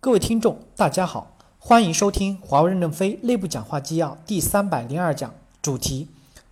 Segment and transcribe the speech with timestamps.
[0.00, 6.06] 各位听众，大家好，欢迎收听华为任正非内部讲话纪要第三百零二讲，主题：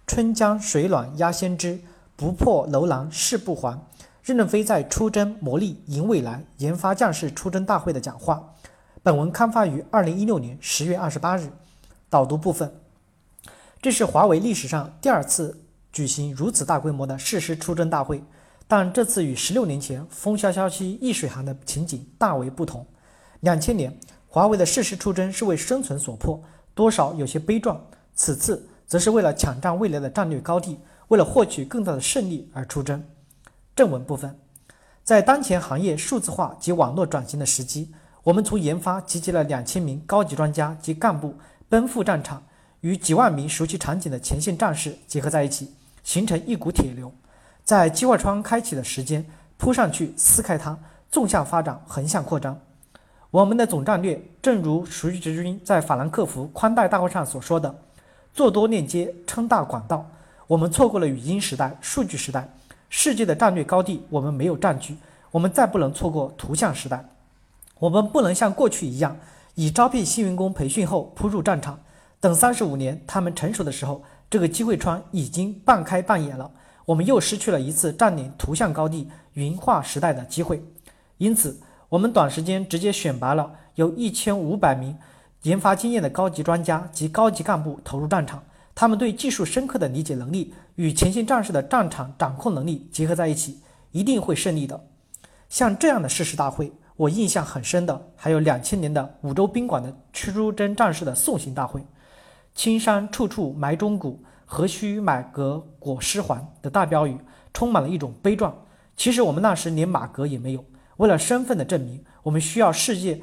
[0.04, 1.79] 春江水暖鸭先知，
[2.17, 3.81] 不破楼兰誓不还。
[4.25, 8.53] 任正非在出征磨砺赢未来研发将士出征大会的讲话。
[9.05, 11.49] 本文刊发于二零一六年十月二十八日。
[12.11, 12.75] 导读部分：
[13.81, 18.25] 这是华为历史上第二次举行如此大规模的誓师出征大会，
[18.67, 22.85] 但这次与十六年前风萧萧兮易水寒的情景大为不同。
[23.47, 26.43] 两千年，华为的适时出征是为生存所迫，
[26.75, 27.77] 多少有些悲壮；
[28.12, 33.01] 此次则是为了抢占未来的战略高地，为了获取更大的胜利而出征。
[33.77, 34.37] 正文部分，
[35.05, 37.95] 在当前行业数字化及网络转型的时机，
[38.25, 41.33] 我们从研发集结了两千名高级专家及干部，
[41.69, 42.42] 奔赴战场，
[42.81, 45.73] 与几万名熟悉场景的前线战士结合在一起，
[46.03, 47.15] 形成一股铁流，
[47.62, 49.25] 在机会窗开启的时间
[49.56, 50.77] 扑上去撕开它，
[51.12, 52.61] 纵向发展，横向扩张。
[53.33, 57.75] 我们的总战略，正如熟悉之君在法兰克福宽带大会上所说的
[58.33, 60.09] ：“做多链接，撑大管道。”
[60.47, 62.48] 我们错过了语音时代、数据时代，
[62.89, 64.97] 世界的战略高地我们没有占据。
[65.33, 67.05] 我们再不能错过图像时代。
[67.81, 69.17] 我们不能像过去一样，
[69.56, 71.78] 以招聘新员工培训后扑入战场，
[72.20, 76.48] 等三十五年他们成熟的时候，这个机会窗已经半开半掩了。
[76.84, 80.62] 我们又失去了一次占领图像高地、云化时代的机会。
[81.19, 81.59] 因此。
[81.89, 84.97] 我们短时间直接选拔了有一千五百名
[85.42, 88.43] 研发经验的高级专家及高级干部投入战场，
[88.75, 93.61] 他们对技术深刻的理解能力与前线战士的战场掌控能力结合在一起，
[93.93, 94.84] 一定会胜利的。
[95.48, 101.81] 像这样的誓师大会，我印象很深的还有两千年的五洲宾馆的出征战士的送行大会
[102.56, 107.17] ，“青山处处埋忠骨，何须马革裹尸还”的大标语，
[107.55, 108.53] 充满了一种悲壮。
[108.97, 110.65] 其实我们那时连马革也没有。
[110.97, 113.20] 为了身份的证明，我们需要世界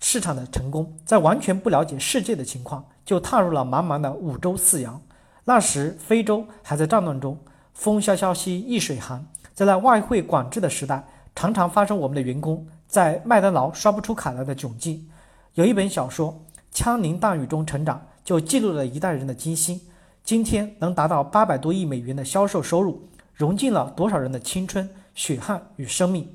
[0.00, 0.96] 市场的成功。
[1.04, 5.00] 在完全不了解世界的情况，就踏入了茫茫的五洲四洋。
[5.44, 7.38] 那时非洲还在战乱中，
[7.72, 9.24] 风萧萧兮易水寒。
[9.52, 15.08] 在那外汇管制的时代，常常发生我们的员工在麦当劳刷不出卡来的窘境。
[15.54, 16.32] 有一本小说
[16.72, 19.80] 《枪林弹雨中成长》，就记录了一代人的艰辛。
[20.24, 26.28] 今天能达到八百多亿美元的销售收入，融进了多少人的青春、血汗与生命？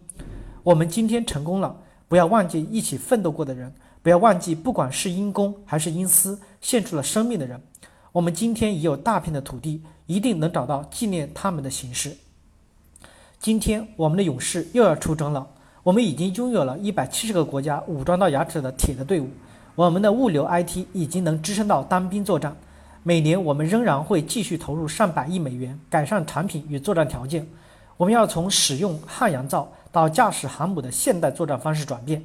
[0.69, 1.75] 我们今天成功了，
[2.07, 7.59] 不要忘记一起奋斗过的人，不要忘记不管是因公还是因私献出了生命的人。
[8.11, 12.15] 我们今天已有大片的土地，一定能找到纪念他们的形式。
[13.39, 15.47] 今天我们的勇士又要出征了，
[15.81, 19.27] 我们已经拥有了一百七十个国家武装到牙齿的铁的队伍，
[19.73, 22.55] 我们的物流 IT 已经能支撑到单兵作战。
[23.01, 27.47] 每年我们仍然会继续投入上百亿美元改善产品与作战条件。
[27.99, 29.69] 我们要从使用汉阳造。
[29.91, 32.23] 到驾驶航母的现代作战方式转变，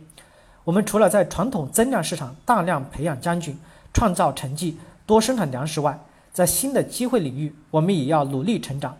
[0.64, 3.58] 我们除了在传统增量市场大量培养将军、
[3.90, 4.76] 创造成绩、
[5.06, 5.98] 多生产粮食外，
[6.30, 8.94] 在新的机会领域，我们也要努力成长。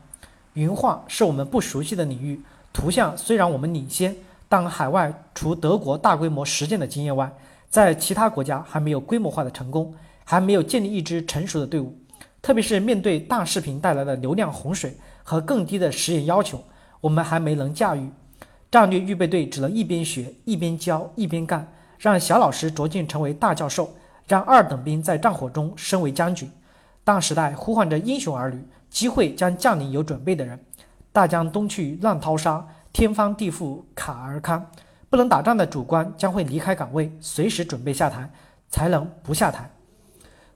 [0.55, 2.41] 云化是我们不熟悉的领域，
[2.73, 4.17] 图像虽然我们领先，
[4.49, 7.31] 但海外除德国大规模实践的经验外，
[7.69, 11.95] 在其他国家还没有规模化的成功，还没有建立一支成熟的队伍。
[12.41, 16.63] 特别是面对大视频带来的流量洪水和更低的实验要求，
[17.01, 18.09] 我们还没能驾驭。
[18.71, 23.91] 战略预备队只能一边学一边教一边干，让小老师逐渐成为大教授，
[24.29, 26.51] 让二等兵在战火中升为将军。
[27.03, 30.59] 大时代呼唤着英雄儿女，机会将降临有准备的人。
[31.13, 34.65] 大江东去浪淘沙，天翻地覆坎儿康。
[35.09, 38.29] 不能打仗的主官将会离开岗位，随时准备下台，
[38.69, 39.71] 才能不下台。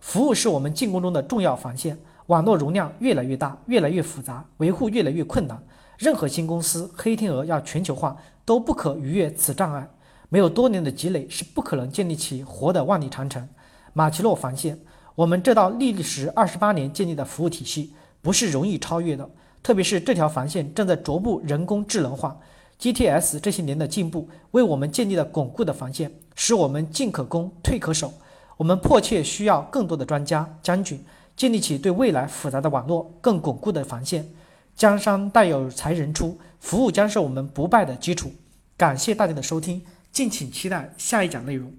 [0.00, 1.97] 服务是我们进攻中的重要防线。
[2.28, 5.59] 网络容量越来越大，越来越复杂，维护越来越困难。
[5.97, 9.89] 任何新公司黑天鹅要全球化都不可逾越此障碍，
[10.28, 13.49] 没有多年的积累是不可能建立起活的万里长城。
[13.94, 14.78] 马奇诺防线，
[15.15, 19.28] 我们这道历时二十八年建立的服务体系不是容易超越的，
[19.62, 22.38] 特别是这条防线正在逐步人工智能化。
[22.78, 28.12] GTS 这些年的进步为我们建立了巩固的防线，使我们进可攻，退可守。
[28.58, 31.03] 我们迫切需要更多的专家将军，
[31.38, 34.29] 建立起对未来复杂的网络更巩固的防线。
[34.75, 38.32] 江山代有才人出，服务将是我们不败的基础。
[38.76, 39.81] 感谢大家的收听，
[40.11, 41.73] 敬请期待下一讲内容。